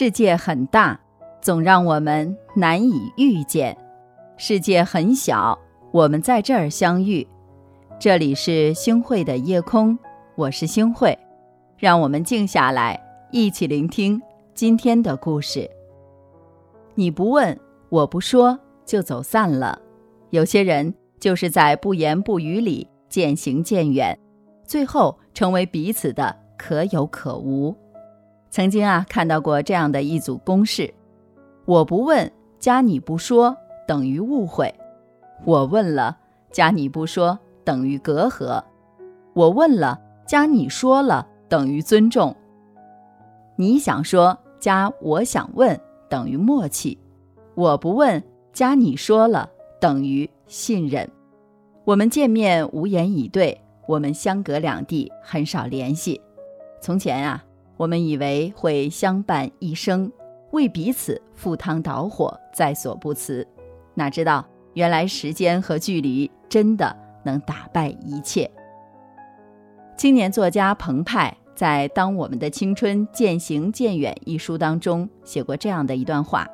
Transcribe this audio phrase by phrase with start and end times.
[0.00, 0.96] 世界很大，
[1.40, 3.74] 总让我们难以遇见；
[4.36, 5.58] 世界很小，
[5.90, 7.26] 我们在这儿相遇。
[7.98, 9.98] 这里是星汇的夜空，
[10.36, 11.18] 我是星汇，
[11.76, 12.96] 让我们静下来，
[13.32, 14.22] 一起聆听
[14.54, 15.68] 今天的故事。
[16.94, 17.58] 你不问，
[17.88, 19.76] 我不说，就走散了。
[20.30, 24.16] 有些人就是在不言不语里渐行渐远，
[24.62, 27.74] 最后成为彼此的可有可无。
[28.50, 30.92] 曾经啊，看到过这样的一组公式：
[31.66, 33.54] 我不问加你不说
[33.86, 34.66] 等于误会；
[35.44, 36.16] 我问了
[36.50, 38.62] 加你不说等于隔阂；
[39.34, 42.34] 我问了加你说了等于尊重；
[43.56, 45.78] 你想说加我想问
[46.08, 46.96] 等于默契；
[47.54, 48.22] 我不问
[48.54, 51.08] 加你说了等于信任。
[51.84, 56.20] 我们见面无言以对，我们相隔两地，很少联系。
[56.80, 57.44] 从前啊。
[57.78, 60.10] 我们以为会相伴一生，
[60.50, 63.46] 为彼此赴汤蹈火，在所不辞。
[63.94, 68.50] 哪知道，原来时间和距离真的能打败一切。
[69.96, 76.48] 青年作家彭湃在《当我们的青春渐行渐远》一书当中写过这样的一段话：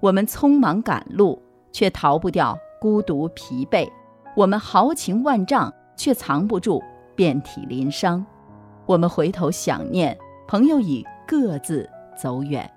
[0.00, 1.40] 我们匆忙赶路，
[1.72, 3.88] 却逃不掉孤独疲惫；
[4.36, 6.82] 我们豪情万丈，却藏不住
[7.14, 8.22] 遍体鳞伤；
[8.84, 10.14] 我们回头想念。
[10.46, 12.70] 朋友已各自走远。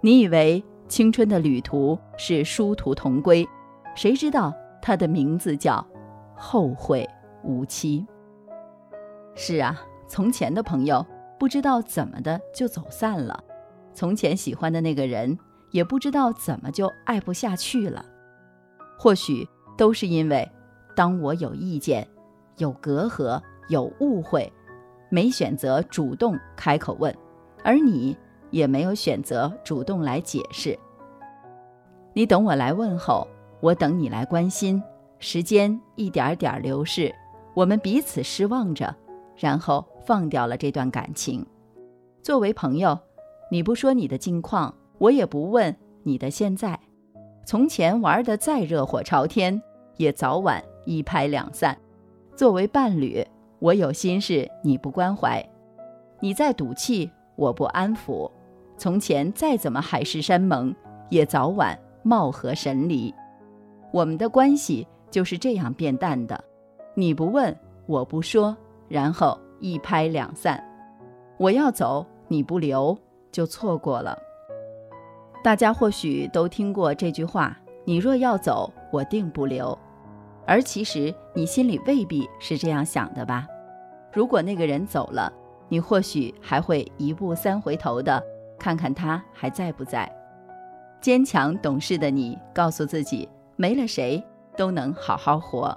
[0.00, 3.46] 你以为青春的旅途是殊途同归，
[3.94, 5.84] 谁知道它的名字叫
[6.36, 7.08] 后会
[7.42, 8.06] 无期。
[9.34, 11.04] 是啊，从前的朋友
[11.38, 13.42] 不知道怎么的就走散了，
[13.92, 15.36] 从前喜欢的那个人
[15.72, 18.04] 也不知道怎么就爱不下去了。
[18.98, 20.48] 或许都是因为，
[20.94, 22.06] 当我有意见、
[22.58, 24.50] 有隔阂、有误会。
[25.08, 27.14] 没选择主动开口问，
[27.62, 28.16] 而你
[28.50, 30.78] 也没有选择主动来解释。
[32.12, 33.26] 你等我来问候，
[33.60, 34.82] 我等你来关心。
[35.18, 37.14] 时间一点点流逝，
[37.54, 38.94] 我们彼此失望着，
[39.36, 41.44] 然后放掉了这段感情。
[42.22, 42.98] 作为朋友，
[43.50, 46.78] 你不说你的近况，我也不问你的现在。
[47.46, 49.62] 从前玩得再热火朝天，
[49.96, 51.78] 也早晚一拍两散。
[52.34, 53.26] 作为伴侣。
[53.58, 55.42] 我有心事，你不关怀；
[56.20, 58.30] 你在赌气，我不安抚。
[58.76, 60.74] 从前再怎么海誓山盟，
[61.08, 63.14] 也早晚貌合神离。
[63.90, 66.38] 我们的关系就是这样变淡的。
[66.94, 67.56] 你不问，
[67.86, 68.54] 我不说，
[68.88, 70.62] 然后一拍两散。
[71.38, 72.96] 我要走，你不留，
[73.32, 74.18] 就错过了。
[75.42, 77.56] 大家或许都听过这句话
[77.86, 79.78] ：“你若要走，我定不留。”
[80.46, 83.46] 而其实你心里未必是这样想的吧？
[84.12, 85.32] 如果那个人走了，
[85.68, 88.22] 你或许还会一步三回头的
[88.58, 90.10] 看看他还在不在。
[91.00, 94.22] 坚强懂事的你告诉自己，没了谁
[94.56, 95.76] 都能好好活。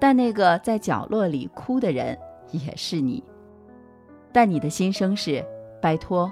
[0.00, 2.18] 但那个在角落里哭的人
[2.50, 3.22] 也是你。
[4.32, 5.44] 但你的心声是：
[5.80, 6.30] 拜托，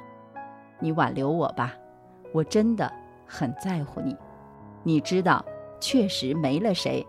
[0.81, 1.75] 你挽留我吧，
[2.33, 2.91] 我真的
[3.27, 4.17] 很在乎你。
[4.83, 5.45] 你知道，
[5.81, 7.07] 确实没了谁。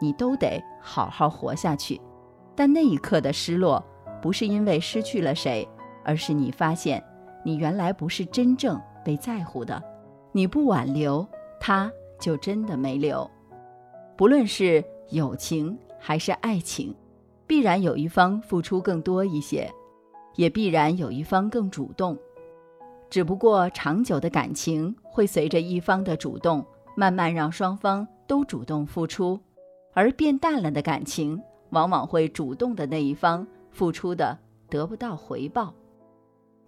[0.00, 2.00] 你都得好好活下去，
[2.56, 3.84] 但那一刻的失落，
[4.20, 5.68] 不是因为失去了谁，
[6.04, 7.02] 而是你发现
[7.44, 9.82] 你原来不是真正被在乎的。
[10.32, 11.26] 你不挽留，
[11.60, 13.30] 他就真的没留。
[14.16, 16.94] 不论是友情还是爱情，
[17.46, 19.70] 必然有一方付出更多一些，
[20.36, 22.16] 也必然有一方更主动。
[23.08, 29.40] 只不过长久的感情会随着一方的主动，慢慢让双方都主动付出。
[29.92, 35.74] 而变淡了的感情，往往会主动的那一方付出的得不到回报。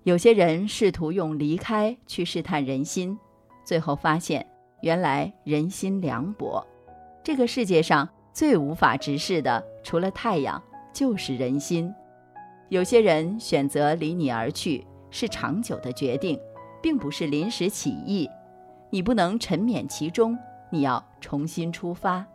[0.05, 3.17] 有些人试图用离开去试探人心，
[3.65, 4.45] 最后发现
[4.81, 6.67] 原来人心凉薄。
[7.23, 10.61] 这个世界上最无法直视的，除了太阳，
[10.93, 11.95] 就是人心。
[12.69, 16.37] 有些人选择离你而去，是长久的决定，
[16.83, 18.29] 并不是临时起意。
[18.91, 20.37] 你不能沉湎其中，
[20.71, 22.27] 你要重新出发。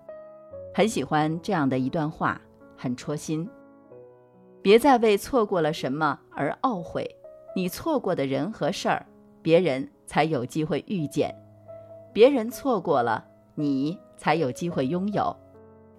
[0.77, 2.39] 很喜欢这样的一段话，
[2.77, 3.49] 很戳心。
[4.61, 7.03] 别再为错过了什么而懊悔，
[7.55, 9.03] 你错过的人和事儿，
[9.41, 11.31] 别人才有机会遇见；
[12.13, 13.25] 别人错过了，
[13.55, 15.35] 你才有机会拥有。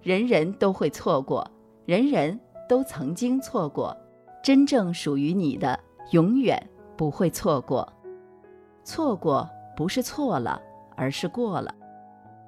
[0.01, 1.45] 人人都会错过，
[1.85, 2.39] 人人
[2.69, 3.93] 都曾经错过，
[4.41, 5.77] 真正属于你的，
[6.11, 6.57] 永远
[6.95, 7.85] 不会错过。
[8.85, 9.45] 错过
[9.75, 10.61] 不是错了，
[10.95, 11.75] 而是过了。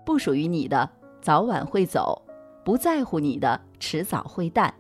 [0.06, 0.90] 不属于你的。
[1.22, 2.20] 早晚会走，
[2.64, 4.74] 不在乎你的迟早会淡。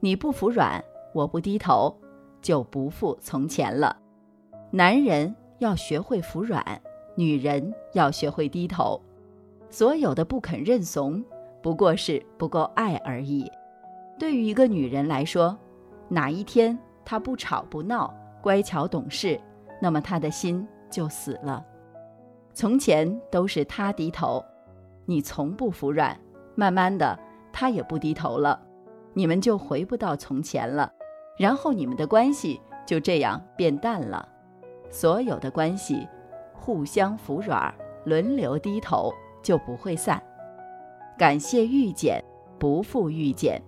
[0.00, 0.82] 你不服软，
[1.12, 1.94] 我不低头，
[2.40, 3.94] 就不复从前了。
[4.70, 6.64] 男人要学会服软，
[7.14, 9.00] 女人要学会低头。
[9.68, 11.22] 所有的不肯认怂，
[11.62, 13.50] 不过是不够爱而已。
[14.18, 15.56] 对于一个女人来说，
[16.08, 19.38] 哪一天她不吵不闹、乖巧懂事，
[19.80, 21.62] 那么她的心就死了。
[22.54, 24.42] 从前都是他低头，
[25.06, 26.20] 你从不服软，
[26.54, 27.18] 慢慢的
[27.52, 28.60] 他也不低头了，
[29.14, 30.92] 你们就回不到从前了，
[31.38, 34.28] 然后你们的关系就这样变淡了。
[34.90, 36.06] 所有的关系，
[36.52, 37.74] 互相服软，
[38.04, 39.10] 轮流低头。
[39.42, 40.20] 就不会散。
[41.16, 42.20] 感谢遇见，
[42.58, 43.62] 不负遇见。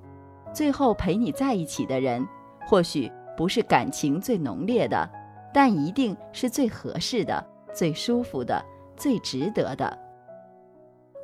[0.53, 2.27] 最后陪你在一起的人，
[2.67, 5.09] 或许不是感情最浓烈的，
[5.55, 8.61] 但一定是最合适的、最舒服的、
[8.97, 9.97] 最值得的。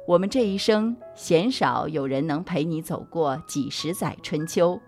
[0.06, 4.78] 我们这一生，鲜少有人能陪你走过几十载春秋，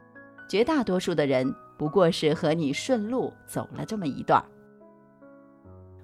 [0.46, 4.44] 绝大多数的人不过是和你顺路走了这么一段。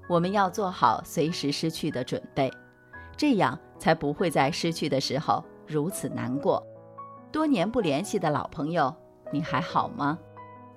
[0.08, 2.50] 我们要做好随时失去的准备。
[3.14, 6.66] 这样才不会在失去的时候如此难过。
[7.30, 8.92] 多年不联系的老朋友，
[9.30, 10.18] 你还好吗？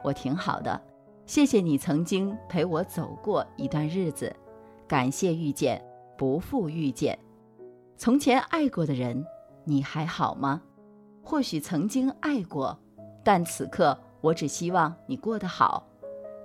[0.04, 0.80] 我挺好的，
[1.26, 4.36] 谢谢你曾经陪我走过一段日子，
[4.88, 5.82] 感谢遇见，
[6.18, 7.18] 不负遇见。
[7.98, 9.26] 从前爱过的人，
[9.64, 10.62] 你还好吗？
[11.24, 12.78] 或许曾经爱过，
[13.24, 15.88] 但此刻我只希望你过得好，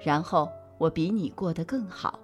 [0.01, 0.49] 然后
[0.79, 2.19] 我比你过得更好。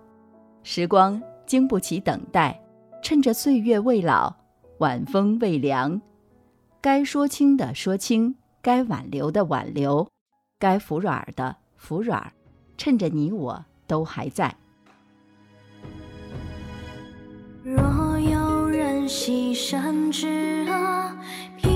[0.63, 2.61] 时光经不起等待。
[3.03, 4.35] 趁着岁月未老，
[4.79, 6.01] 晚风未凉，
[6.81, 10.09] 该说清的说清，该挽留的挽留，
[10.59, 12.33] 该服软的服软，
[12.77, 14.57] 趁着你我都还在。
[19.09, 21.76] 西山之阿。